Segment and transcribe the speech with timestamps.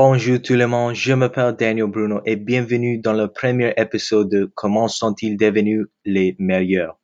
[0.00, 4.48] Bonjour tout le monde, je m'appelle Daniel Bruno et bienvenue dans le premier épisode de
[4.54, 7.00] Comment sont-ils devenus les meilleurs?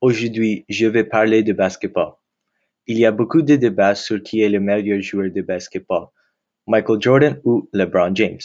[0.00, 2.14] Aujourd'hui, je vais parler de basketball.
[2.88, 6.08] Il y a beaucoup de débats sur qui est le meilleur joueur de basketball,
[6.66, 8.42] Michael Jordan ou LeBron James.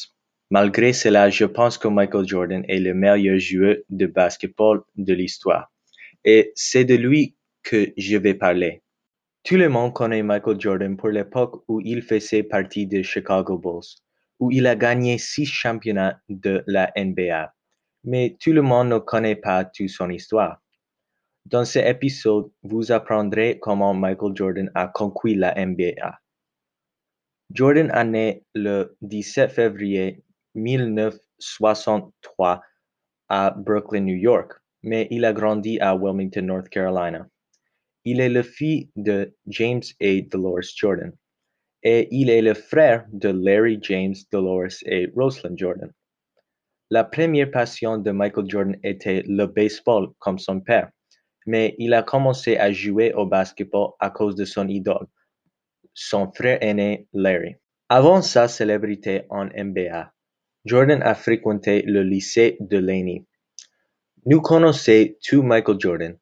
[0.51, 5.73] Malgré cela, je pense que Michael Jordan est le meilleur joueur de basketball de l'histoire.
[6.23, 8.83] Et c'est de lui que je vais parler.
[9.43, 13.99] Tout le monde connaît Michael Jordan pour l'époque où il faisait partie des Chicago Bulls,
[14.39, 17.53] où il a gagné six championnats de la NBA.
[18.05, 20.61] Mais tout le monde ne connaît pas toute son histoire.
[21.45, 26.21] Dans cet épisode, vous apprendrez comment Michael Jordan a conquis la NBA.
[27.51, 30.23] Jordan est né le 17 février
[30.55, 32.61] 1963
[33.27, 34.53] à Brooklyn, New York,
[34.83, 37.27] mais il a grandi à Wilmington, North Carolina.
[38.05, 41.13] Il est le fils de James et Dolores Jordan,
[41.83, 45.91] et il est le frère de Larry James, Dolores et Rosalind Jordan.
[46.89, 50.89] La première passion de Michael Jordan était le baseball comme son père,
[51.45, 55.07] mais il a commencé à jouer au basketball à cause de son idole,
[55.93, 57.55] son frère aîné Larry.
[57.89, 60.13] Avant sa célébrité en NBA,
[60.65, 63.25] Jordan a fréquenté le lycée de Laney.
[64.25, 66.17] Nous connaissons tout Michael Jordan,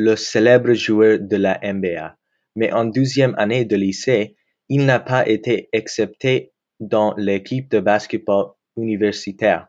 [0.00, 2.16] le célèbre joueur de la NBA,
[2.54, 4.36] mais en deuxième année de lycée,
[4.68, 9.66] il n'a pas été accepté dans l'équipe de basketball universitaire.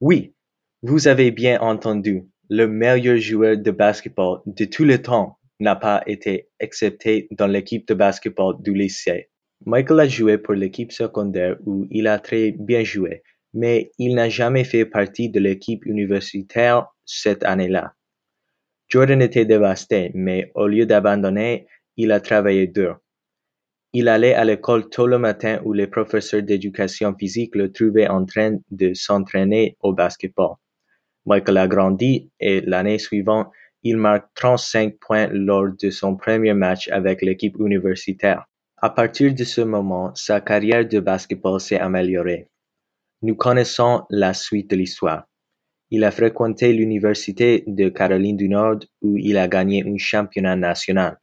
[0.00, 0.34] Oui,
[0.82, 6.02] vous avez bien entendu, le meilleur joueur de basketball de tout le temps n'a pas
[6.04, 9.30] été accepté dans l'équipe de basketball du lycée.
[9.66, 13.22] Michael a joué pour l'équipe secondaire où il a très bien joué,
[13.54, 17.94] mais il n'a jamais fait partie de l'équipe universitaire cette année-là.
[18.90, 22.98] Jordan était dévasté, mais au lieu d'abandonner, il a travaillé dur.
[23.92, 28.24] Il allait à l'école tôt le matin où les professeurs d'éducation physique le trouvaient en
[28.24, 30.56] train de s'entraîner au basketball.
[31.24, 33.52] Michael a grandi et l'année suivante,
[33.84, 38.44] il marque 35 points lors de son premier match avec l'équipe universitaire.
[38.76, 42.48] À partir de ce moment, sa carrière de basketball s'est améliorée.
[43.22, 45.29] Nous connaissons la suite de l'histoire.
[45.90, 51.18] Il a fréquenté l'Université de Caroline du Nord où il a gagné un championnat national.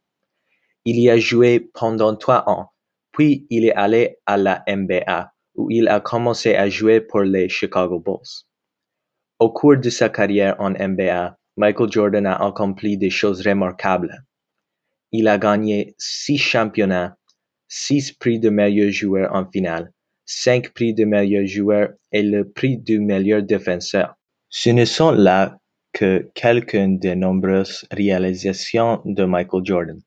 [0.84, 2.70] Il y a joué pendant trois ans,
[3.12, 7.48] puis il est allé à la NBA où il a commencé à jouer pour les
[7.48, 8.44] Chicago Bulls.
[9.38, 14.24] Au cours de sa carrière en NBA, Michael Jordan a accompli des choses remarquables.
[15.12, 17.16] Il a gagné six championnats,
[17.68, 19.92] six prix de meilleur joueur en finale,
[20.26, 24.17] cinq prix de meilleur joueur et le prix du meilleur défenseur.
[24.50, 25.58] Ce ne sont là
[25.92, 30.00] que quelques des nombreuses réalisations de Michael Jordan.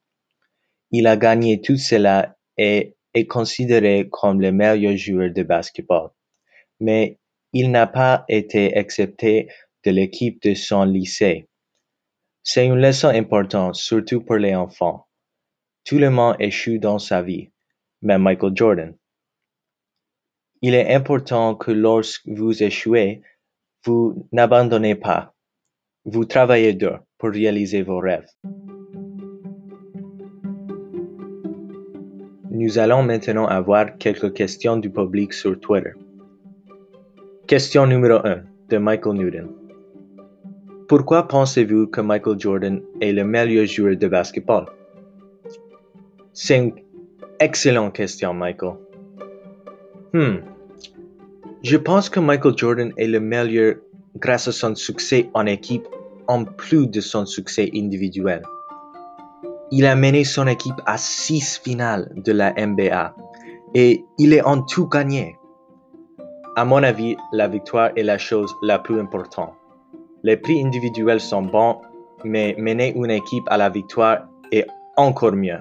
[0.90, 6.09] Il a gagné tout cela et est considéré comme le meilleur joueur de basketball.
[6.79, 7.19] Mais
[7.53, 9.50] il n'a pas été accepté
[9.85, 11.47] de l'équipe de son lycée.
[12.44, 15.08] C'est une leçon importante, surtout pour les enfants.
[15.84, 17.52] Tout le monde échoue dans sa vie,
[18.02, 18.97] même Michael Jordan.
[20.63, 23.22] Il est important que lorsque vous échouez,
[23.84, 25.34] vous n'abandonnez pas.
[26.06, 28.28] Vous travaillez dur pour réaliser vos rêves.
[32.50, 35.94] Nous allons maintenant avoir quelques questions du public sur Twitter.
[37.47, 39.50] Question numéro 1 de Michael Newton.
[40.88, 44.66] Pourquoi pensez-vous que Michael Jordan est le meilleur joueur de basketball?
[46.34, 46.74] C'est une
[47.40, 48.74] excellente question, Michael.
[50.14, 50.38] Hmm,
[51.63, 53.75] je pense que Michael Jordan est le meilleur
[54.17, 55.88] grâce à son succès en équipe
[56.27, 58.41] en plus de son succès individuel.
[59.72, 63.16] Il a mené son équipe à six finales de la NBA
[63.75, 65.38] et il est en tout gagné.
[66.55, 69.53] À mon avis, la victoire est la chose la plus importante.
[70.23, 71.78] Les prix individuels sont bons,
[72.25, 74.67] mais mener une équipe à la victoire est
[74.97, 75.59] encore mieux.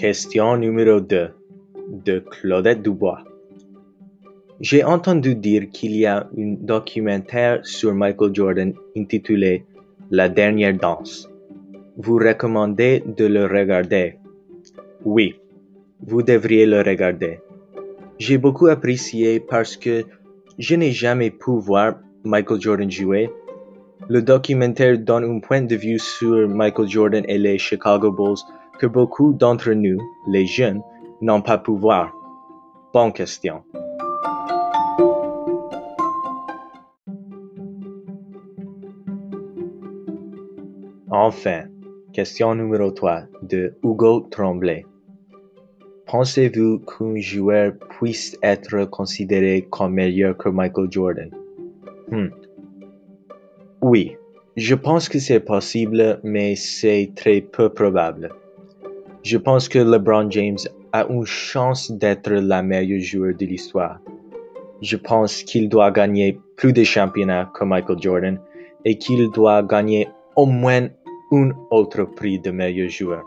[0.00, 1.28] Question numéro 2
[2.06, 3.22] de Claudette Dubois.
[4.58, 9.66] J'ai entendu dire qu'il y a un documentaire sur Michael Jordan intitulé
[10.10, 11.28] La dernière danse.
[11.98, 14.16] Vous recommandez de le regarder?
[15.04, 15.38] Oui,
[16.06, 17.40] vous devriez le regarder.
[18.18, 20.04] J'ai beaucoup apprécié parce que
[20.58, 23.28] je n'ai jamais pu voir Michael Jordan jouer.
[24.08, 28.40] Le documentaire donne un point de vue sur Michael Jordan et les Chicago Bulls
[28.80, 30.82] que beaucoup d'entre nous, les jeunes,
[31.20, 32.12] n'ont pas pu voir
[32.94, 33.62] Bonne question.
[41.10, 41.64] Enfin,
[42.12, 44.84] Question numéro 3 de Hugo Tremblay.
[46.06, 51.30] Pensez-vous qu'un joueur puisse être considéré comme meilleur que Michael Jordan?
[52.10, 52.30] Hmm.
[53.80, 54.16] Oui,
[54.56, 58.30] je pense que c'est possible, mais c'est très peu probable.
[59.22, 60.58] Je pense que LeBron James
[60.92, 63.98] a une chance d'être la meilleure joueur de l'histoire.
[64.80, 68.40] Je pense qu'il doit gagner plus de championnats que Michael Jordan
[68.86, 70.88] et qu'il doit gagner au moins
[71.32, 73.22] un autre prix de meilleur joueur.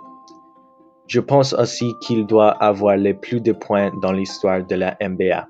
[1.08, 5.48] Je pense aussi qu'il doit avoir les plus de points dans l'histoire de la NBA.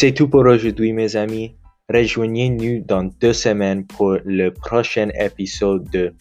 [0.00, 1.56] C'est tout pour aujourd'hui mes amis.
[1.92, 6.14] Rejoignez-nous dans deux semaines pour le prochain épisode de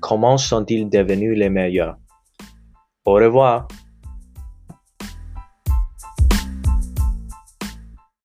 [0.00, 1.96] Comment sont-ils devenus les meilleurs?
[3.04, 3.66] Au revoir